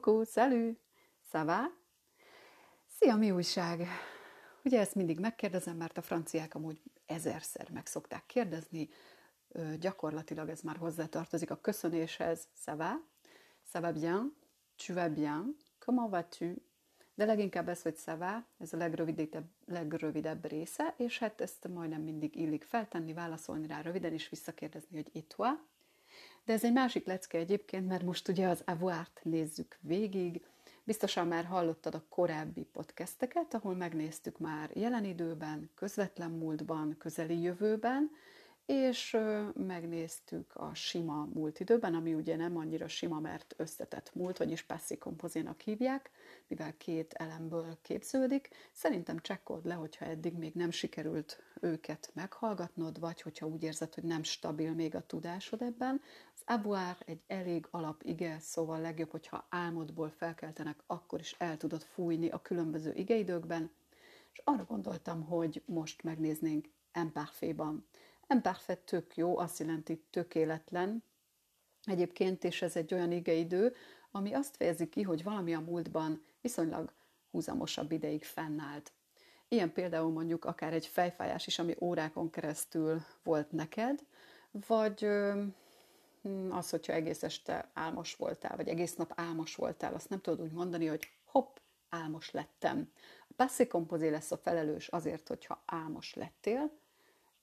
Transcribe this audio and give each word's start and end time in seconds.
Coucou, 0.00 0.24
salut! 0.24 0.78
Va? 1.30 1.60
Szia, 2.86 3.16
mi 3.16 3.30
újság? 3.30 3.86
Ugye 4.64 4.80
ezt 4.80 4.94
mindig 4.94 5.20
megkérdezem, 5.20 5.76
mert 5.76 5.98
a 5.98 6.02
franciák 6.02 6.54
amúgy 6.54 6.82
ezerszer 7.06 7.70
meg 7.70 7.86
szokták 7.86 8.26
kérdezni, 8.26 8.88
gyakorlatilag 9.78 10.48
ez 10.48 10.60
már 10.60 10.76
hozzátartozik 10.76 11.50
a 11.50 11.60
köszönéshez. 11.60 12.48
Ça 12.66 13.00
va? 13.72 13.92
Bien? 13.92 14.36
Tu 14.86 14.94
vas 14.94 15.12
bien? 15.12 15.56
Comment 15.78 16.10
vas-tu? 16.10 16.54
De 17.14 17.24
leginkább 17.24 17.68
ez, 17.68 17.82
hogy 17.82 17.96
ça 17.96 18.46
ez 18.58 18.72
a 18.72 18.76
legrövidebb, 18.76 19.50
legrövidebb 19.66 20.44
része, 20.44 20.94
és 20.96 21.18
hát 21.18 21.40
ezt 21.40 21.68
majdnem 21.68 22.02
mindig 22.02 22.36
illik 22.36 22.64
feltenni, 22.64 23.12
válaszolni 23.12 23.66
rá 23.66 23.80
röviden, 23.80 24.12
és 24.12 24.28
visszakérdezni, 24.28 24.96
hogy 24.96 25.10
et 25.14 25.36
toi? 25.36 25.74
De 26.46 26.52
ez 26.52 26.64
egy 26.64 26.72
másik 26.72 27.06
lecke 27.06 27.38
egyébként, 27.38 27.88
mert 27.88 28.02
most 28.02 28.28
ugye 28.28 28.48
az 28.48 28.62
avoir 28.64 29.08
nézzük 29.22 29.78
végig. 29.80 30.44
Biztosan 30.84 31.26
már 31.26 31.44
hallottad 31.44 31.94
a 31.94 32.04
korábbi 32.08 32.64
podcasteket, 32.72 33.54
ahol 33.54 33.74
megnéztük 33.74 34.38
már 34.38 34.70
jelen 34.74 35.04
időben, 35.04 35.70
közvetlen 35.74 36.30
múltban, 36.30 36.96
közeli 36.98 37.40
jövőben, 37.40 38.10
és 38.66 39.16
megnéztük 39.54 40.54
a 40.54 40.74
sima 40.74 41.28
múlt 41.34 41.60
időben, 41.60 41.94
ami 41.94 42.14
ugye 42.14 42.36
nem 42.36 42.56
annyira 42.56 42.88
sima, 42.88 43.20
mert 43.20 43.54
összetett 43.56 44.14
múlt, 44.14 44.38
vagyis 44.38 44.62
passé 44.62 44.98
kompozénak 44.98 45.60
hívják, 45.60 46.10
mivel 46.46 46.76
két 46.76 47.12
elemből 47.12 47.78
képződik. 47.82 48.48
Szerintem 48.72 49.18
csekkold 49.18 49.66
le, 49.66 49.74
hogyha 49.74 50.04
eddig 50.04 50.32
még 50.32 50.54
nem 50.54 50.70
sikerült 50.70 51.42
őket 51.60 52.10
meghallgatnod, 52.14 53.00
vagy 53.00 53.22
hogyha 53.22 53.46
úgy 53.46 53.62
érzed, 53.62 53.94
hogy 53.94 54.04
nem 54.04 54.22
stabil 54.22 54.74
még 54.74 54.94
a 54.94 55.06
tudásod 55.06 55.62
ebben. 55.62 56.00
Avoir 56.48 56.96
egy 57.06 57.22
elég 57.26 57.66
alap 57.70 58.02
ige, 58.02 58.38
szóval 58.38 58.80
legjobb, 58.80 59.10
hogyha 59.10 59.46
álmodból 59.48 60.10
felkeltenek, 60.10 60.82
akkor 60.86 61.20
is 61.20 61.34
el 61.38 61.56
tudod 61.56 61.82
fújni 61.82 62.28
a 62.28 62.42
különböző 62.42 62.92
igeidőkben. 62.94 63.70
És 64.32 64.40
arra 64.44 64.64
gondoltam, 64.64 65.22
hogy 65.22 65.62
most 65.64 66.02
megnéznénk 66.02 66.68
imparfait-ban. 66.94 67.86
Imparfait 68.28 68.78
tök 68.78 69.16
jó, 69.16 69.38
azt 69.38 69.58
jelenti 69.58 70.02
tökéletlen. 70.10 71.02
Egyébként, 71.84 72.44
és 72.44 72.62
ez 72.62 72.76
egy 72.76 72.94
olyan 72.94 73.12
igeidő, 73.12 73.74
ami 74.10 74.32
azt 74.32 74.56
fejezi 74.56 74.88
ki, 74.88 75.02
hogy 75.02 75.22
valami 75.22 75.54
a 75.54 75.60
múltban 75.60 76.24
viszonylag 76.40 76.92
húzamosabb 77.30 77.92
ideig 77.92 78.24
fennállt. 78.24 78.92
Ilyen 79.48 79.72
például 79.72 80.12
mondjuk 80.12 80.44
akár 80.44 80.72
egy 80.72 80.86
fejfájás 80.86 81.46
is, 81.46 81.58
ami 81.58 81.76
órákon 81.80 82.30
keresztül 82.30 83.02
volt 83.22 83.52
neked, 83.52 84.04
vagy 84.66 85.08
az, 86.50 86.70
hogyha 86.70 86.92
egész 86.92 87.22
este 87.22 87.70
álmos 87.74 88.14
voltál, 88.16 88.56
vagy 88.56 88.68
egész 88.68 88.94
nap 88.94 89.12
álmos 89.14 89.54
voltál, 89.54 89.94
azt 89.94 90.08
nem 90.08 90.20
tudod 90.20 90.40
úgy 90.40 90.52
mondani, 90.52 90.86
hogy 90.86 91.08
hopp, 91.24 91.56
álmos 91.88 92.30
lettem. 92.30 92.90
A 93.28 93.32
passé 93.36 93.66
composé 93.66 94.08
lesz 94.08 94.30
a 94.30 94.36
felelős 94.38 94.88
azért, 94.88 95.28
hogyha 95.28 95.62
álmos 95.66 96.14
lettél, 96.14 96.78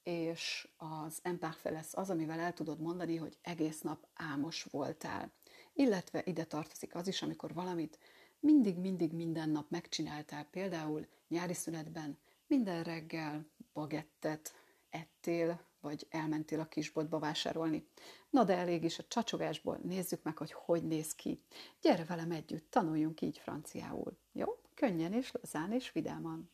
és 0.04 0.68
az 0.78 1.20
imparfait 1.24 1.76
lesz 1.76 1.98
az, 1.98 2.10
amivel 2.10 2.40
el 2.40 2.54
tudod 2.54 2.80
mondani, 2.80 3.16
hogy 3.16 3.38
egész 3.42 3.82
nap 3.82 4.08
álmos 4.14 4.64
voltál. 4.64 5.32
Illetve 5.74 6.22
ide 6.26 6.44
tartozik 6.44 6.96
az 6.96 7.08
is, 7.08 7.22
amikor 7.22 7.54
valamit 7.54 8.00
mindig-mindig 8.40 9.14
minden 9.14 9.50
nap 9.50 9.70
megcsináltál, 9.70 10.46
például 10.52 11.08
nyári 11.28 11.54
szünetben 11.54 12.18
minden 12.48 12.84
reggel 12.84 13.46
bagettet 13.74 14.54
ettél, 14.90 15.66
vagy 15.82 16.08
elmentél 16.10 16.60
a 16.60 16.66
kisboltba 16.66 17.20
vásárolni. 17.20 17.88
Na 18.34 18.44
de 18.44 18.58
elég 18.58 18.84
is 18.84 19.00
a 19.00 19.04
csacsogásból, 19.08 19.80
nézzük 19.84 20.24
meg, 20.24 20.38
hogy 20.38 20.52
hogy 20.52 20.84
néz 20.84 21.16
ki. 21.16 21.44
Gyere 21.82 22.04
velem 22.04 22.32
együtt, 22.32 22.72
tanuljunk 22.72 23.22
így 23.22 23.38
franciául. 23.38 24.18
Jó? 24.32 24.48
Könnyen 24.74 25.14
és 25.14 25.32
lazán 25.32 25.72
és 25.72 25.92
vidáman. 25.92 26.52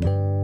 hát 0.00 0.37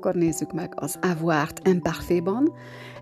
akkor 0.00 0.14
nézzük 0.14 0.52
meg 0.52 0.72
az 0.76 0.98
avoir 1.00 1.48
imparfait-ban. 1.64 2.52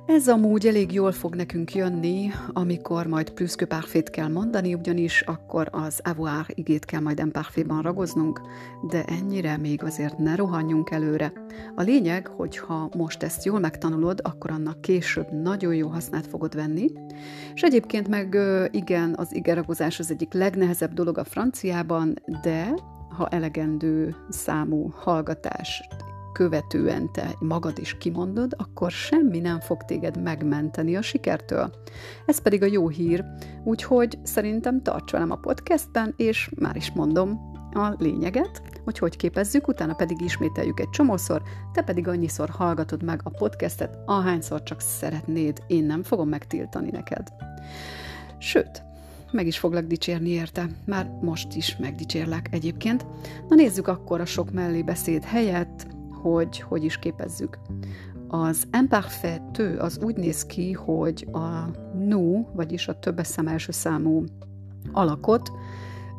Ez 0.07 0.29
amúgy 0.29 0.67
elég 0.67 0.93
jól 0.93 1.13
fog 1.13 1.35
nekünk 1.35 1.75
jönni, 1.75 2.31
amikor 2.53 3.07
majd 3.07 3.31
plus 3.31 3.55
que 3.55 3.67
parfait 3.67 4.11
kell 4.11 4.29
mondani, 4.29 4.75
ugyanis 4.75 5.21
akkor 5.21 5.69
az 5.73 6.01
avoir 6.05 6.47
igét 6.55 6.85
kell 6.85 7.01
majd 7.01 7.19
imparfait-ban 7.19 7.83
ragoznunk, 7.83 8.41
de 8.89 9.05
ennyire 9.05 9.57
még 9.57 9.85
azért 9.85 10.19
ne 10.19 10.35
rohanjunk 10.35 10.91
előre. 10.91 11.33
A 11.75 11.83
lényeg, 11.83 12.27
hogy 12.27 12.59
ha 12.59 12.89
most 12.97 13.23
ezt 13.23 13.45
jól 13.45 13.59
megtanulod, 13.59 14.21
akkor 14.23 14.51
annak 14.51 14.81
később 14.81 15.33
nagyon 15.43 15.75
jó 15.75 15.89
hasznát 15.89 16.27
fogod 16.27 16.55
venni, 16.55 16.93
és 17.55 17.63
egyébként 17.63 18.09
meg 18.09 18.39
igen, 18.71 19.15
az 19.17 19.35
igeragozás 19.35 19.99
az 19.99 20.11
egyik 20.11 20.33
legnehezebb 20.33 20.93
dolog 20.93 21.19
a 21.19 21.25
franciában, 21.25 22.15
de 22.43 22.75
ha 23.17 23.29
elegendő 23.29 24.17
számú 24.29 24.93
hallgatást 24.95 26.07
követően 26.39 27.13
te 27.13 27.35
magad 27.39 27.79
is 27.79 27.97
kimondod, 27.99 28.55
akkor 28.57 28.91
semmi 28.91 29.39
nem 29.39 29.61
fog 29.61 29.85
téged 29.85 30.23
megmenteni 30.23 30.97
a 30.97 31.03
sikertől. 31.03 31.71
Ez 32.27 32.39
pedig 32.39 32.63
a 32.63 32.67
jó 32.67 32.89
hír, 32.89 33.25
úgyhogy 33.65 34.19
szerintem 34.23 34.83
tarts 34.83 35.11
velem 35.11 35.31
a 35.31 35.37
podcastben, 35.37 36.15
és 36.17 36.51
már 36.59 36.77
is 36.77 36.93
mondom 36.93 37.53
a 37.73 37.95
lényeget, 37.99 38.63
hogy 38.85 38.99
hogy 38.99 39.17
képezzük, 39.17 39.69
utána 39.69 39.95
pedig 39.95 40.21
ismételjük 40.21 40.81
egy 40.81 40.91
csomószor, 40.91 41.43
te 41.73 41.83
pedig 41.83 42.09
annyiszor 42.09 42.49
hallgatod 42.49 43.03
meg 43.03 43.21
a 43.25 43.31
podcastet, 43.31 43.99
ahányszor 44.07 44.63
csak 44.63 44.81
szeretnéd, 44.81 45.63
én 45.67 45.85
nem 45.85 46.03
fogom 46.03 46.29
megtiltani 46.29 46.91
neked. 46.91 47.29
Sőt, 48.39 48.83
meg 49.31 49.47
is 49.47 49.59
foglak 49.59 49.85
dicsérni 49.85 50.29
érte. 50.29 50.69
Már 50.87 51.11
most 51.21 51.55
is 51.55 51.77
megdicsérlek 51.77 52.49
egyébként. 52.51 53.07
Na 53.49 53.55
nézzük 53.55 53.89
akkor 53.89 54.21
a 54.21 54.27
sok 54.27 54.51
mellé 54.51 54.83
beszéd 54.83 55.25
helyett, 55.25 55.87
hogy 56.23 56.61
hogy 56.61 56.85
is 56.85 56.99
képezzük. 56.99 57.59
Az 58.29 58.65
imparfait 58.81 59.43
tő 59.43 59.77
az 59.77 59.99
úgy 60.03 60.17
néz 60.17 60.47
ki, 60.47 60.73
hogy 60.73 61.29
a 61.33 61.71
nu, 61.99 62.47
vagyis 62.55 62.89
a 62.89 62.99
többes 62.99 63.27
szám 63.27 63.49
első 63.49 63.73
számú 63.73 64.25
alakot 64.93 65.51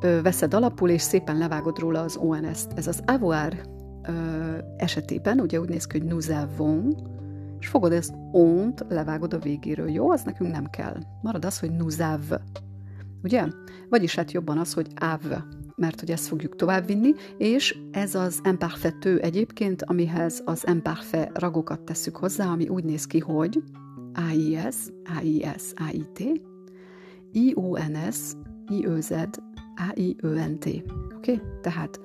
ö, 0.01 0.21
veszed 0.21 0.53
alapul, 0.53 0.89
és 0.89 1.01
szépen 1.01 1.37
levágod 1.37 1.79
róla 1.79 2.01
az 2.01 2.17
ONS-t. 2.17 2.73
Ez 2.75 2.87
az 2.87 3.03
avoir 3.05 3.61
ö, 4.03 4.11
esetében 4.77 5.39
ugye 5.39 5.59
úgy 5.59 5.69
néz 5.69 5.85
ki, 5.85 5.99
hogy 5.99 6.07
nous 6.07 6.27
avons, 6.27 6.95
és 7.59 7.67
fogod 7.67 7.91
ezt 7.91 8.13
ont, 8.31 8.85
levágod 8.89 9.33
a 9.33 9.39
végéről. 9.39 9.89
Jó, 9.89 10.11
az 10.11 10.23
nekünk 10.23 10.51
nem 10.51 10.65
kell. 10.65 10.97
Marad 11.21 11.45
az, 11.45 11.59
hogy 11.59 11.71
nous 11.71 11.99
avons. 11.99 12.41
Ugye? 13.23 13.47
Vagyis 13.89 14.15
hát 14.15 14.31
jobban 14.31 14.57
az, 14.57 14.73
hogy 14.73 14.87
ave 14.95 15.45
mert 15.79 15.99
hogy 15.99 16.11
ezt 16.11 16.27
fogjuk 16.27 16.55
továbbvinni, 16.55 17.13
és 17.37 17.77
ez 17.91 18.15
az 18.15 18.41
imparfaitő 18.43 19.19
egyébként, 19.19 19.83
amihez 19.83 20.41
az 20.45 20.63
imparfait 20.67 21.37
ragokat 21.37 21.81
tesszük 21.81 22.15
hozzá, 22.15 22.51
ami 22.51 22.67
úgy 22.67 22.83
néz 22.83 23.05
ki, 23.05 23.19
hogy 23.19 23.63
AIS, 24.13 24.75
AIS, 25.17 25.73
AIT, 25.75 26.41
IONS, 27.31 28.17
IÖZ, 28.67 29.13
AIÖNT. 29.75 30.65
Oké? 30.65 30.83
Okay? 31.15 31.41
Tehát 31.61 31.99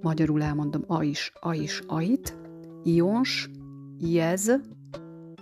magyarul 0.00 0.42
elmondom 0.42 0.84
a 0.86 1.02
is, 1.02 1.32
a 1.40 1.54
is, 1.54 1.82
ait, 1.86 2.36
ions, 2.82 3.50
iez, 3.98 4.60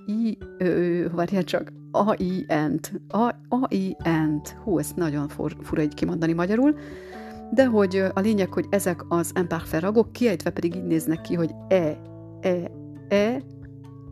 i, 0.07 0.39
ö, 0.59 1.07
várjál 1.13 1.45
csak, 1.45 1.73
a 1.91 2.15
i 2.19 2.45
ent, 2.47 3.01
a, 3.09 3.23
a 3.49 3.67
i 3.69 3.97
ent. 3.99 4.49
Hú, 4.49 4.79
ezt 4.79 4.97
nagyon 4.97 5.29
for, 5.29 5.57
fura 5.61 5.83
így 5.83 5.95
kimondani 5.95 6.33
magyarul 6.33 6.79
de 7.51 7.67
hogy 7.67 8.05
a 8.15 8.21
lényeg, 8.21 8.53
hogy 8.53 8.67
ezek 8.71 9.05
az 9.09 9.33
imparfait 9.39 9.83
ragok 9.83 10.13
kiejtve 10.13 10.51
pedig 10.51 10.75
így 10.75 10.87
néznek 10.87 11.21
ki, 11.21 11.35
hogy 11.35 11.55
e, 11.69 11.99
e, 12.41 12.71
e, 13.09 13.43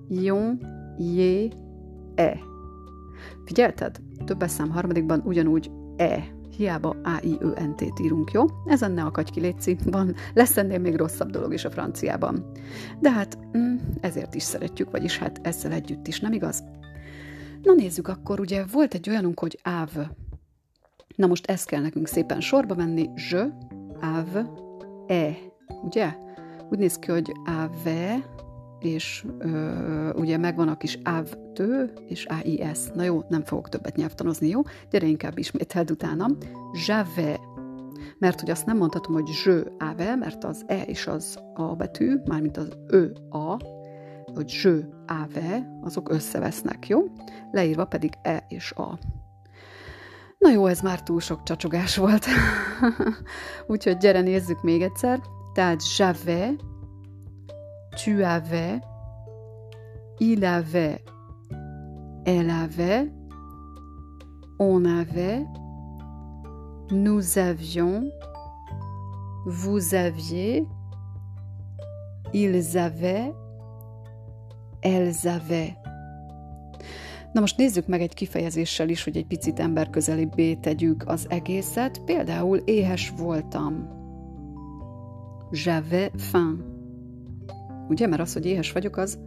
jon, 0.09 0.61
jé, 0.99 1.51
e. 2.15 2.39
Figyelted? 3.45 4.01
Többes 4.25 4.51
szám 4.51 4.71
harmadikban 4.71 5.23
ugyanúgy 5.25 5.71
e, 5.97 6.37
hiába 6.57 6.97
A, 7.03 7.21
I, 7.23 7.37
Ö, 7.41 7.49
N, 7.49 7.77
T-t 7.77 8.01
írunk, 8.01 8.31
jó? 8.31 8.45
Ezen 8.67 8.93
ne 8.93 9.03
akadj 9.03 9.31
ki, 9.31 9.41
létszik, 9.41 9.81
van, 9.85 10.15
lesz 10.35 10.57
ennél 10.57 10.79
még 10.79 10.97
rosszabb 10.97 11.31
dolog 11.31 11.53
is 11.53 11.65
a 11.65 11.71
franciában. 11.71 12.51
De 13.01 13.11
hát 13.11 13.39
mm, 13.59 13.77
ezért 14.01 14.35
is 14.35 14.43
szeretjük, 14.43 14.91
vagyis 14.91 15.19
hát 15.19 15.41
ezzel 15.43 15.73
együtt 15.73 16.07
is, 16.07 16.21
nem 16.21 16.33
igaz? 16.33 16.65
Na 17.63 17.73
nézzük 17.73 18.09
akkor, 18.09 18.41
ugye 18.41 18.65
volt 18.73 18.95
egy 18.95 19.09
olyanunk, 19.09 19.41
hogy 19.41 19.59
áv, 19.63 19.91
Na 21.17 21.27
most 21.27 21.47
ezt 21.47 21.67
kell 21.67 21.81
nekünk 21.81 22.07
szépen 22.07 22.41
sorba 22.41 22.75
menni. 22.75 23.11
Je, 23.31 23.57
ave, 24.01 24.51
e. 25.07 25.37
Ugye? 25.83 26.15
Úgy 26.71 26.79
néz 26.79 26.99
ki, 26.99 27.11
hogy 27.11 27.33
ave, 27.45 28.25
és 28.81 29.25
ö, 29.39 30.13
ugye 30.13 30.37
megvan 30.37 30.69
a 30.69 30.77
kis 30.77 30.99
tő 31.53 31.93
és 32.09 32.25
AIS. 32.25 32.79
Na 32.95 33.03
jó, 33.03 33.23
nem 33.29 33.45
fogok 33.45 33.69
többet 33.69 33.97
nyelvtanozni, 33.97 34.49
jó? 34.49 34.61
Gyere 34.91 35.07
inkább 35.07 35.39
ismételd 35.39 35.91
utána. 35.91 36.27
J'avais. 36.87 37.39
mert 38.19 38.41
hogy 38.41 38.51
azt 38.51 38.67
nem 38.67 38.77
mondhatom, 38.77 39.15
hogy 39.15 39.29
je 39.45 39.63
ave, 39.79 40.17
mert 40.17 40.45
az 40.45 40.63
e 40.67 40.83
és 40.83 41.07
az 41.07 41.39
a 41.55 41.75
betű, 41.75 42.17
mármint 42.25 42.57
az 42.57 42.69
ö 42.87 43.07
a, 43.31 43.57
hogy 44.35 44.61
je 44.63 44.89
ave, 45.07 45.79
azok 45.83 46.11
összevesznek, 46.11 46.89
jó? 46.89 47.05
Leírva 47.51 47.85
pedig 47.85 48.13
e 48.23 48.45
és 48.49 48.73
a. 48.73 48.99
Na 50.39 50.51
jó, 50.51 50.67
ez 50.67 50.81
már 50.81 51.03
túl 51.03 51.21
sok 51.21 51.43
csacsogás 51.43 51.97
volt. 51.97 52.27
Úgyhogy 53.67 53.97
gyere, 53.97 54.21
nézzük 54.21 54.63
még 54.63 54.83
egyszer. 54.83 55.21
Tehát 55.55 55.97
j'avais, 55.97 56.57
tu 58.05 58.23
avais, 58.23 58.81
il 60.19 60.45
avait, 60.45 61.03
elle 62.25 62.51
avait, 62.51 63.13
on 64.59 64.85
avait, 64.85 65.47
nous 66.91 67.39
avions, 67.39 68.13
vous 69.47 69.95
aviez, 69.95 70.67
ils 72.33 72.77
avaient, 72.77 73.33
elles 74.83 75.27
avaient. 75.27 75.86
Na 77.37 77.43
most 77.43 77.57
nézzük 77.57 77.87
meg 77.87 78.01
egy 78.01 78.15
kifejezéssel 78.15 78.89
is, 78.89 79.05
hogy 79.05 79.17
egy 79.17 79.27
picit 79.27 79.61
emberközelibbé 79.61 80.55
tegyük 80.55 81.09
az 81.09 81.27
egészet. 81.29 82.05
Például 82.05 82.59
éhes 82.59 83.13
voltam. 83.17 83.89
J'avais 85.51 86.11
faim. 86.17 86.65
Ugye, 87.89 88.07
mert 88.07 88.21
az, 88.21 88.33
hogy 88.33 88.47
éhes 88.47 88.73
vagyok, 88.73 88.97
az 88.97 89.19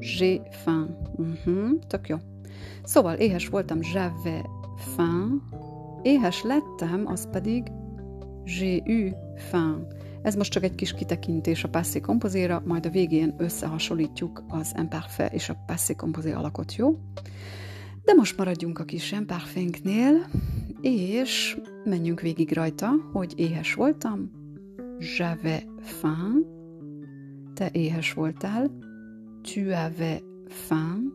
j'ai 0.00 0.40
faim. 0.50 0.96
Uh-huh, 1.16 1.78
tök 1.86 2.08
jó. 2.08 2.16
Szóval 2.82 3.14
éhes 3.14 3.48
voltam, 3.48 3.78
j'avais 3.80 4.44
faim. 4.76 5.42
Éhes 6.02 6.42
lettem, 6.42 7.06
az 7.06 7.28
pedig 7.30 7.64
j'ai 8.44 8.82
eu 8.86 9.10
faim. 9.36 9.86
Ez 10.24 10.34
most 10.34 10.52
csak 10.52 10.62
egy 10.62 10.74
kis 10.74 10.94
kitekintés 10.94 11.64
a 11.64 11.68
passé 11.68 12.00
kompozéra, 12.00 12.62
majd 12.66 12.86
a 12.86 12.90
végén 12.90 13.34
összehasonlítjuk 13.38 14.44
az 14.48 14.74
imparfait 14.78 15.32
és 15.32 15.48
a 15.48 15.56
passé 15.66 15.94
kompozé 15.94 16.32
alakot, 16.32 16.74
jó? 16.74 16.98
De 18.04 18.12
most 18.12 18.36
maradjunk 18.36 18.78
a 18.78 18.84
kis 18.84 19.12
imparfainknél, 19.12 20.26
és 20.80 21.58
menjünk 21.84 22.20
végig 22.20 22.52
rajta, 22.52 22.90
hogy 23.12 23.32
éhes 23.36 23.74
voltam, 23.74 24.30
j'avais 24.98 25.66
faim, 25.80 26.46
te 27.54 27.68
éhes 27.72 28.12
voltál, 28.12 28.70
tu 29.42 29.60
avais 29.60 30.22
faim, 30.48 31.12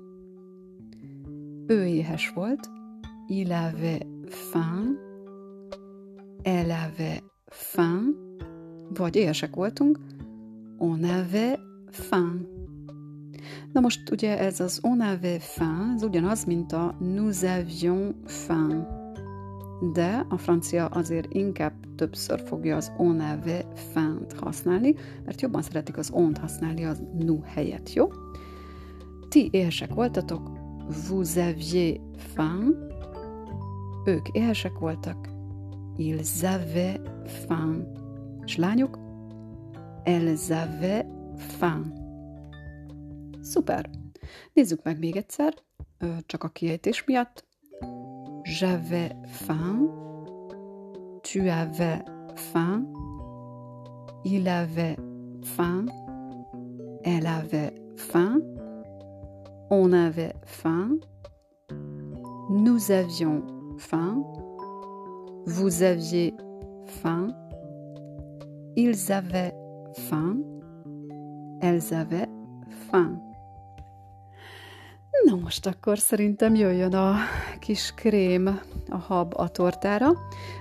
ő 1.67 1.85
éhes 1.85 2.31
volt, 2.35 2.69
il 3.27 3.51
avait 3.51 4.05
faim, 4.25 4.97
elle 6.43 6.73
avait 6.73 7.23
faim, 7.45 8.28
vagy 8.93 9.15
éhesek 9.15 9.55
voltunk, 9.55 9.99
on 10.77 11.03
avait 11.03 11.59
faim. 11.89 12.47
Na 13.73 13.79
most 13.79 14.09
ugye 14.11 14.39
ez 14.39 14.59
az 14.59 14.79
on 14.83 14.99
avait 14.99 15.41
faim, 15.41 15.93
ez 15.95 16.03
ugyanaz, 16.03 16.43
mint 16.43 16.71
a 16.71 16.95
nous 16.99 17.43
avions 17.43 18.13
faim. 18.25 18.87
De 19.93 20.25
a 20.29 20.37
francia 20.37 20.85
azért 20.85 21.33
inkább 21.33 21.73
többször 21.95 22.41
fogja 22.45 22.75
az 22.75 22.91
on 22.97 23.19
avait 23.19 23.65
faim-t 23.93 24.33
használni, 24.33 24.95
mert 25.25 25.41
jobban 25.41 25.61
szeretik 25.61 25.97
az 25.97 26.09
on 26.13 26.35
használni 26.35 26.85
az 26.85 27.01
nu 27.19 27.41
helyett, 27.43 27.93
jó? 27.93 28.07
Ti 29.29 29.49
éhesek 29.51 29.93
voltatok, 29.93 30.51
vous 31.07 31.35
aviez 31.35 31.99
faim, 32.15 32.75
ők 34.05 34.27
éhesek 34.27 34.79
voltak, 34.79 35.29
ils 35.97 36.43
avaient 36.43 37.01
faim 37.47 37.98
elles 40.05 40.51
avaient 40.51 41.05
faim. 41.37 41.93
Szuper! 43.41 43.89
Nézzük 44.53 44.83
meg 44.83 44.99
még 44.99 45.15
egyszer. 45.15 45.53
J'avais 48.43 49.15
faim, 49.25 49.89
tu 51.21 51.49
avais 51.49 52.03
faim, 52.35 52.85
il 54.23 54.47
avait 54.47 54.97
faim, 55.43 55.85
elle 57.03 57.27
avait 57.27 57.73
faim, 57.95 58.41
on 59.69 59.91
avait 59.91 60.35
faim, 60.45 60.99
nous 62.49 62.91
avions 62.91 63.43
faim, 63.77 64.23
vous 65.45 65.83
aviez 65.83 66.33
faim, 66.85 67.27
Ils 68.79 69.11
avaient 69.11 69.53
faim. 70.07 70.37
Elles 71.59 71.91
avaient 71.91 72.29
faim. 72.89 73.21
Na 75.25 75.35
most 75.35 75.65
akkor 75.65 75.97
szerintem 75.97 76.55
jöjjön 76.55 76.93
a 76.93 77.15
kis 77.59 77.93
krém, 77.95 78.59
a 78.89 78.97
hab 78.97 79.33
a 79.33 79.49
tortára. 79.49 80.11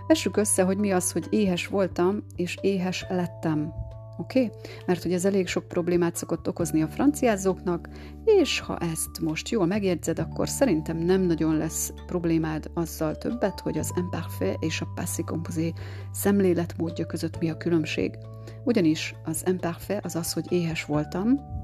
Vessük 0.07 0.37
össze, 0.37 0.63
hogy 0.63 0.77
mi 0.77 0.91
az, 0.91 1.13
hogy 1.13 1.27
éhes 1.31 1.67
voltam, 1.67 2.25
és 2.37 2.57
éhes 2.61 3.07
lettem. 3.09 3.73
Oké? 4.19 4.45
Okay? 4.45 4.59
Mert 4.87 5.03
hogy 5.03 5.13
ez 5.13 5.25
elég 5.25 5.47
sok 5.47 5.69
problémát 5.69 6.17
szokott 6.17 6.49
okozni 6.49 6.83
a 6.83 6.89
franciázóknak, 6.89 7.89
és 8.25 8.61
ha 8.61 8.79
ezt 8.79 9.21
most 9.21 9.49
jól 9.49 9.67
megjegyzed, 9.67 10.19
akkor 10.19 10.49
szerintem 10.49 10.97
nem 10.97 11.21
nagyon 11.21 11.57
lesz 11.57 11.93
problémád 12.07 12.71
azzal 12.75 13.17
többet, 13.17 13.61
hogy 13.61 13.79
az 13.79 13.93
imparfait 13.97 14.57
és 14.61 14.81
a 14.81 14.89
passé 14.95 15.23
composé 15.23 15.73
szemléletmódja 16.13 17.07
között 17.07 17.39
mi 17.39 17.51
a 17.51 17.57
különbség. 17.57 18.19
Ugyanis 18.65 19.15
az 19.25 19.43
imparfait 19.47 20.05
az 20.05 20.17
az, 20.17 20.33
hogy 20.33 20.53
éhes 20.53 20.85
voltam, 20.85 21.57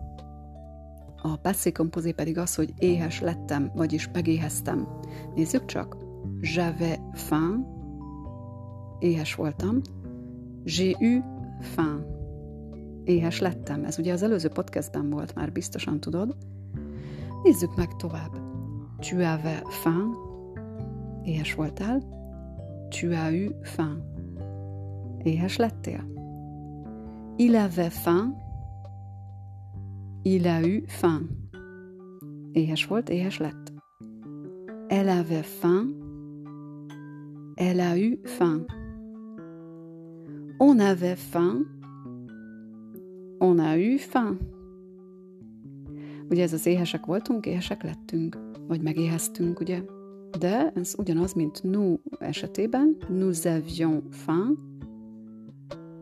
a 1.22 1.36
passé 1.36 1.72
composé 1.72 2.12
pedig 2.12 2.38
az, 2.38 2.54
hogy 2.54 2.74
éhes 2.78 3.20
lettem, 3.20 3.70
vagyis 3.74 4.08
megéheztem. 4.12 4.88
Nézzük 5.34 5.64
csak. 5.64 5.96
J'avais 6.40 6.98
faim, 7.12 7.66
éhes 8.98 9.34
voltam. 9.34 9.80
J'ai 10.64 10.96
eu 10.98 11.22
faim, 11.60 12.13
éhes 13.04 13.40
lettem. 13.40 13.84
Ez 13.84 13.98
ugye 13.98 14.12
az 14.12 14.22
előző 14.22 14.48
podcastben 14.48 15.10
volt, 15.10 15.34
már 15.34 15.52
biztosan 15.52 16.00
tudod. 16.00 16.36
Nézzük 17.42 17.76
meg 17.76 17.96
tovább. 17.96 18.32
Tu 18.98 19.16
avais 19.16 19.62
faim, 19.68 20.16
éhes 21.22 21.54
voltál. 21.54 22.02
Tu 22.88 23.12
as 23.12 23.32
eu 23.32 23.50
faim, 23.62 24.02
éhes 25.22 25.56
lettél. 25.56 26.12
Il 27.36 27.56
avait 27.56 27.92
faim, 27.92 28.34
il 30.22 30.46
a 30.46 30.60
eu 30.60 30.84
faim. 30.86 31.28
Éhes 32.52 32.86
volt, 32.88 33.08
éhes 33.08 33.38
lett. 33.38 33.72
Elle 34.88 35.08
avait 35.08 35.44
faim, 35.44 35.86
elle 37.56 37.80
a 37.80 37.96
eu 37.96 38.20
faim. 38.24 38.66
On 40.58 40.78
avait 40.78 41.18
faim, 41.18 41.66
On 43.44 43.58
a 43.58 43.76
eu 43.76 43.98
faim. 43.98 44.38
Ugye 46.30 46.42
ez 46.42 46.52
az 46.52 46.66
éhesek 46.66 47.06
voltunk, 47.06 47.46
éhesek 47.46 47.82
lettünk, 47.82 48.38
vagy 48.66 48.82
megéheztünk, 48.82 49.60
ugye? 49.60 49.82
De 50.38 50.72
ez 50.74 50.94
ugyanaz, 50.98 51.32
mint 51.32 51.62
nous 51.62 52.00
esetében. 52.18 52.96
Nous 53.08 53.46
avions 53.46 54.02
faim. 54.10 54.58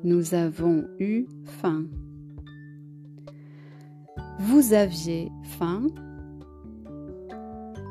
Nous 0.03 0.33
avons 0.33 0.85
eu 0.99 1.25
faim. 1.45 1.89
Vous 4.39 4.73
aviez 4.73 5.31
faim. 5.43 5.93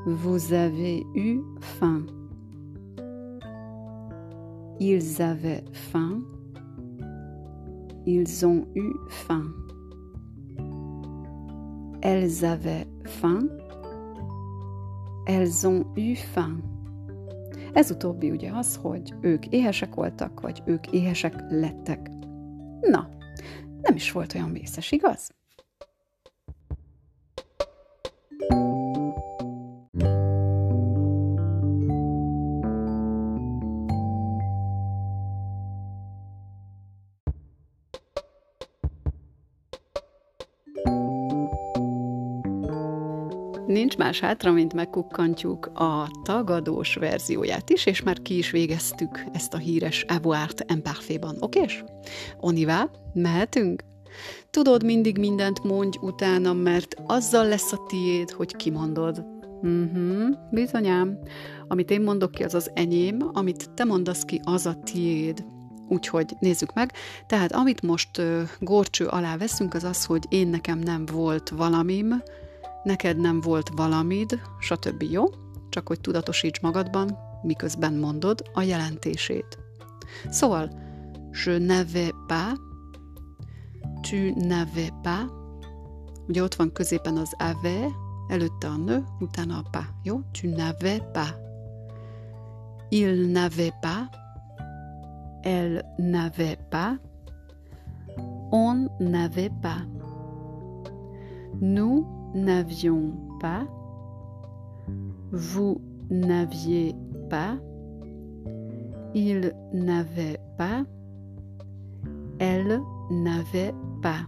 Vous 0.06 0.52
avez 0.52 1.04
eu 1.16 1.44
faim. 1.60 2.06
Ils 4.80 5.22
avaient 5.22 5.64
faim. 5.72 6.41
Ils 8.06 8.46
ont 8.46 8.66
eu 8.74 8.94
faim. 9.08 9.54
Elles 12.02 12.44
avaient 12.44 12.88
faim. 13.04 13.50
Elles 15.26 15.66
ont 15.66 15.86
eu 15.96 16.16
faim. 16.16 16.64
Ez 17.74 17.92
utóbbi 17.92 18.32
ugye 18.32 18.52
az, 18.52 18.76
hogy 18.76 19.14
ők 19.22 19.48
éhesek 19.48 19.96
voltak, 19.96 20.40
vagy 20.40 20.62
ők 20.66 20.92
éhesek 20.92 21.36
lettek. 21.50 22.10
Na, 22.82 23.10
nem 23.82 23.96
is 23.96 24.12
volt 24.12 24.34
olyan 24.34 24.54
vészes, 24.54 24.92
igaz? 24.92 25.32
nincs 28.50 29.01
más 44.02 44.20
hátra, 44.20 44.52
mint 44.52 44.74
megkukkantjuk 44.74 45.66
a 45.66 46.10
tagadós 46.24 46.96
verzióját 46.96 47.70
is, 47.70 47.86
és 47.86 48.02
már 48.02 48.22
ki 48.22 48.38
is 48.38 48.52
végeztük 48.52 49.24
ezt 49.34 49.54
a 49.54 49.58
híres 49.58 50.06
Avoart 50.08 50.72
Imparfait-ban, 50.74 51.36
okés? 51.40 51.84
Onivá, 52.40 52.90
mehetünk? 53.14 53.84
Tudod, 54.50 54.84
mindig 54.84 55.18
mindent 55.18 55.64
mondj 55.64 55.98
utána, 56.02 56.54
mert 56.54 56.96
azzal 57.06 57.48
lesz 57.48 57.72
a 57.72 57.86
tiéd, 57.88 58.32
hogy 58.32 58.56
kimondod. 58.56 59.26
Mhm, 59.62 60.32
bizonyám. 60.52 61.20
Amit 61.68 61.92
én 61.92 62.02
mondok 62.02 62.32
ki, 62.32 62.44
az 62.44 62.54
az 62.54 62.72
enyém, 62.74 63.30
amit 63.34 63.70
te 63.70 63.84
mondasz 63.84 64.24
ki, 64.24 64.40
az 64.44 64.66
a 64.66 64.76
tiéd. 64.84 65.46
Úgyhogy 65.90 66.36
nézzük 66.40 66.74
meg. 66.74 66.92
Tehát 67.28 67.52
amit 67.52 67.82
most 67.82 68.18
uh, 68.18 68.42
górcső 68.60 69.06
alá 69.06 69.38
veszünk, 69.38 69.74
az 69.74 69.84
az, 69.84 70.06
hogy 70.06 70.24
én 70.30 70.48
nekem 70.48 70.80
nem 70.80 71.06
volt 71.06 71.50
valamim, 71.50 72.24
neked 72.84 73.18
nem 73.18 73.42
volt 73.42 73.70
valamid, 73.76 74.42
stb. 74.60 75.02
Jó? 75.02 75.24
Csak 75.70 75.88
hogy 75.88 76.02
tudatosíts 76.02 76.62
magadban, 76.62 77.18
miközben 77.42 77.94
mondod 77.94 78.44
a 78.54 78.62
jelentését. 78.62 79.60
Szóval, 80.30 80.70
je 81.32 81.58
n'avais 81.58 82.14
pas, 82.28 82.54
tu 84.02 84.34
n'avais 84.36 84.92
pas, 85.02 85.26
ugye 86.28 86.44
ott 86.44 86.56
van 86.56 86.72
középen 86.72 87.18
az 87.18 87.36
avait, 87.38 87.92
előtte 88.28 88.68
a 88.68 88.78
nő, 88.78 89.04
utána 89.20 89.58
a 89.58 89.64
pas, 89.72 89.86
jó? 90.04 90.20
Tu 90.32 90.48
n'avais 90.48 91.02
pas. 91.14 91.34
Il 92.90 93.32
n'avait 93.32 93.74
pas, 93.82 94.10
elle 95.42 95.82
n'avait 95.98 96.60
pas, 96.70 97.00
on 98.50 98.90
n'avait 99.00 99.54
pas. 99.62 99.86
Nous 101.60 102.21
n'avions 102.34 103.14
pas, 103.40 103.68
vous 105.32 105.82
n'aviez 106.10 106.96
pas, 107.30 107.58
il 109.14 109.54
n'avait 109.74 110.40
pas, 110.58 110.86
elle 112.40 112.82
n'avait 113.10 113.74
pas. 114.02 114.26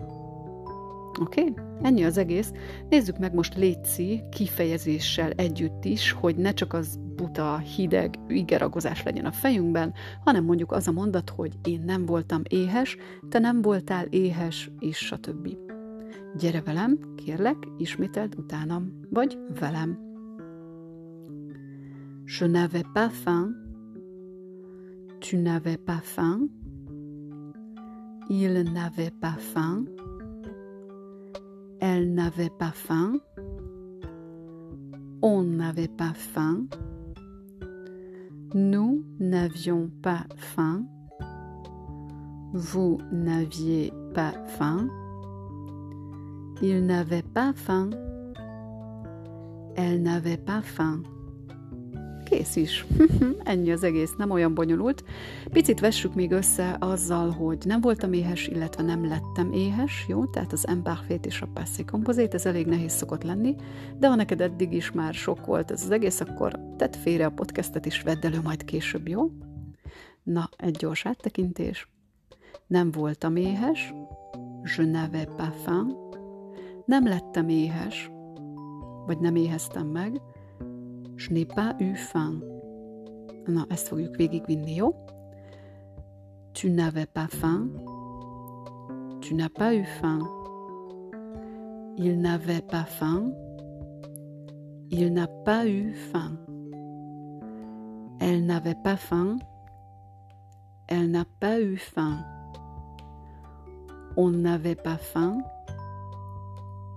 Oké? 1.20 1.42
Okay? 1.42 1.54
Ennyi 1.82 2.04
az 2.04 2.18
egész. 2.18 2.52
Nézzük 2.90 3.18
meg 3.18 3.34
most 3.34 3.56
létszi 3.56 4.24
kifejezéssel 4.32 5.32
együtt 5.32 5.86
is, 5.86 6.12
hogy 6.12 6.36
ne 6.36 6.54
csak 6.54 6.74
az 6.74 7.00
buta, 7.16 7.58
hideg 7.58 8.20
igeragozás 8.28 9.04
legyen 9.04 9.26
a 9.26 9.32
fejünkben, 9.32 9.94
hanem 10.24 10.44
mondjuk 10.44 10.72
az 10.72 10.88
a 10.88 10.92
mondat, 10.92 11.30
hogy 11.30 11.54
én 11.64 11.82
nem 11.86 12.06
voltam 12.06 12.42
éhes, 12.50 12.98
te 13.30 13.40
nem 13.40 13.62
voltál 13.62 14.06
éhes, 14.06 14.72
és 14.80 14.98
stb. 14.98 15.73
Vagy. 19.12 19.38
Je 22.26 22.46
n'avais 22.46 22.84
pas 22.94 23.10
faim. 23.10 23.54
Tu 25.22 25.38
n'avais 25.38 25.78
pas 25.78 26.02
faim. 26.02 26.48
Il 28.30 28.64
n'avait 28.74 29.12
pas 29.22 29.38
faim. 29.38 29.86
Elle 31.80 32.14
n'avait 32.14 32.50
pas 32.50 32.72
faim. 32.72 33.20
On 35.22 35.44
n'avait 35.44 35.88
pas 35.88 36.14
faim. 36.14 36.66
Nous 38.56 39.04
n'avions 39.20 39.92
pas 40.02 40.26
faim. 40.38 40.86
Vous 42.54 42.98
n'aviez 43.12 43.94
pas 44.14 44.34
faim. 44.48 44.88
Il 46.62 46.86
n'avait 46.86 47.26
pas 47.34 47.54
faim. 47.56 47.90
Elle 49.76 50.02
n'avait 50.02 50.38
pas 50.46 50.62
faim. 50.62 51.14
kész 52.34 52.56
is. 52.56 52.86
Ennyi 53.44 53.72
az 53.72 53.84
egész, 53.84 54.16
nem 54.18 54.30
olyan 54.30 54.54
bonyolult. 54.54 55.04
Picit 55.52 55.80
vessük 55.80 56.16
még 56.16 56.32
össze 56.32 56.78
azzal, 56.80 57.30
hogy 57.30 57.58
nem 57.66 57.82
voltam 57.82 58.14
éhes, 58.14 58.48
illetve 58.48 58.84
nem 58.84 59.08
lettem 59.08 59.52
éhes, 59.52 60.06
jó? 60.08 60.26
Tehát 60.26 60.52
az 60.52 60.66
imparfait 60.70 61.26
és 61.26 61.42
a 61.42 61.50
passé 61.54 61.84
kompozét, 61.84 62.34
ez 62.34 62.46
elég 62.46 62.66
nehéz 62.66 62.92
szokott 62.94 63.24
lenni, 63.24 63.56
de 63.98 64.08
ha 64.08 64.16
neked 64.16 64.42
eddig 64.42 64.74
is 64.74 64.92
már 64.92 65.14
sok 65.14 65.46
volt 65.46 65.72
ez 65.72 65.84
az 65.84 65.92
egész, 65.92 66.20
akkor 66.20 66.60
tedd 66.78 66.94
félre 66.94 67.26
a 67.26 67.32
podcastet 67.32 67.86
és 67.86 68.02
vedd 68.02 68.26
elő 68.26 68.40
majd 68.44 68.66
később, 68.66 69.08
jó? 69.08 69.32
Na, 70.24 70.50
egy 70.58 70.76
gyors 70.76 71.06
áttekintés. 71.06 71.88
Nem 72.68 72.92
voltam 72.92 73.36
éhes, 73.36 73.94
je 74.78 74.84
n'avais 74.84 75.28
pas 75.38 75.54
faim, 75.64 76.03
nem 76.86 77.08
lettem 77.08 77.50
éhes, 77.50 78.12
vagy 79.06 79.20
nem 79.20 79.36
éheztem 79.36 79.88
meg, 79.88 80.22
Je 81.16 81.32
n'ai 81.32 81.46
pas 81.46 81.76
eu 81.80 81.96
faim. 81.96 82.44
Na, 83.46 83.66
ezt 83.70 83.88
fogjuk 83.88 84.16
végigvinni, 84.16 84.76
jó? 84.76 84.96
Tu 86.52 86.70
n'avais 86.70 87.08
pas 87.12 87.30
faim? 87.30 87.72
Tu 89.20 89.36
n'as 89.36 89.52
pas 89.52 89.74
eu 89.74 89.84
faim? 89.84 90.22
Il 91.96 92.20
n'avait 92.20 92.66
pas 92.66 92.86
faim? 92.86 93.34
Il 94.90 95.12
n'a 95.14 95.28
pas 95.44 95.66
eu 95.66 95.94
faim? 95.94 96.38
Elle 98.20 98.46
n'avait 98.46 98.82
pas 98.84 98.98
faim? 98.98 99.38
Elle 100.88 101.10
n'a 101.10 101.26
pas 101.40 101.60
eu 101.60 101.78
faim? 101.78 102.26
On 104.16 104.30
n'avait 104.30 104.82
pas 104.82 104.98
faim? 104.98 105.38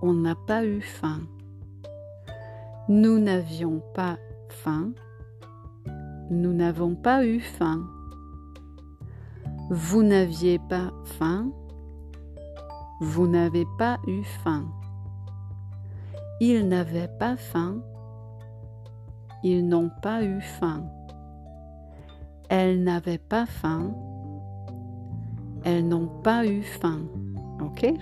On 0.03 0.12
n'a 0.12 0.35
pas 0.35 0.65
eu 0.65 0.81
faim. 0.81 1.23
Nous 2.88 3.19
n'avions 3.19 3.83
pas 3.95 4.19
faim. 4.49 4.93
Nous 6.31 6.53
n'avons 6.53 6.95
pas 6.95 7.25
eu 7.25 7.41
faim. 7.41 7.87
Vous 9.71 10.03
n'aviez 10.03 10.59
pas 10.59 10.93
faim. 11.19 11.50
Vous 13.00 13.26
n'avez 13.26 13.65
pas 13.79 13.99
eu 14.07 14.23
faim. 14.23 14.67
Ils 16.41 16.69
n'avaient 16.69 17.11
pas 17.19 17.37
faim. 17.37 17.83
Ils 19.43 19.67
n'ont 19.67 19.91
pas 20.03 20.23
eu 20.23 20.41
faim. 20.41 20.85
Elles 22.49 22.83
n'avaient 22.83 23.19
pas 23.19 23.47
faim. 23.47 23.95
Elles 25.65 25.87
n'ont 25.87 26.09
pas 26.23 26.47
eu 26.47 26.62
faim. 26.62 27.00
Ok? 27.61 27.93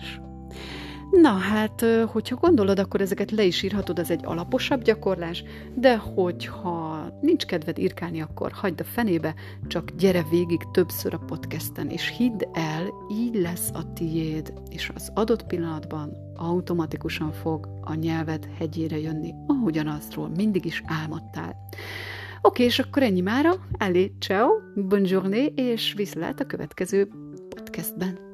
Na 1.20 1.30
hát, 1.30 1.84
hogyha 2.06 2.36
gondolod, 2.36 2.78
akkor 2.78 3.00
ezeket 3.00 3.30
le 3.30 3.44
is 3.44 3.62
írhatod, 3.62 3.98
ez 3.98 4.10
egy 4.10 4.24
alaposabb 4.24 4.82
gyakorlás, 4.82 5.44
de 5.74 5.96
hogyha 5.96 7.08
nincs 7.20 7.44
kedved 7.44 7.78
írkálni, 7.78 8.20
akkor 8.20 8.52
hagyd 8.52 8.80
a 8.80 8.84
fenébe, 8.84 9.34
csak 9.66 9.90
gyere 9.90 10.24
végig 10.30 10.60
többször 10.72 11.14
a 11.14 11.18
podcasten, 11.18 11.88
és 11.88 12.08
hidd 12.16 12.42
el, 12.52 12.92
így 13.10 13.34
lesz 13.34 13.70
a 13.72 13.92
tiéd, 13.92 14.52
és 14.68 14.90
az 14.94 15.10
adott 15.14 15.46
pillanatban 15.46 16.16
automatikusan 16.36 17.32
fog 17.32 17.68
a 17.80 17.94
nyelved 17.94 18.48
hegyére 18.58 18.98
jönni, 18.98 19.34
ahogyan 19.46 19.86
azról 19.86 20.28
mindig 20.28 20.64
is 20.64 20.82
álmodtál. 20.86 21.56
Oké, 22.42 22.64
és 22.64 22.78
akkor 22.78 23.02
ennyi 23.02 23.20
mára, 23.20 23.52
elé, 23.78 24.12
ciao, 24.18 24.48
bonne 24.74 25.08
journée, 25.08 25.52
és 25.56 25.92
viszlát 25.96 26.40
a 26.40 26.46
következő 26.46 27.08
podcastben. 27.48 28.33